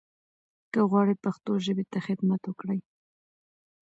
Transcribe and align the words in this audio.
که 0.71 0.79
غواړٸ 0.89 1.07
پښتو 1.23 1.51
ژبې 1.65 1.85
ته 1.91 1.99
خدمت 2.07 2.41
وکړٸ 2.45 2.69